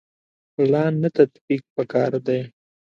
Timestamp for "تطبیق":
1.17-1.63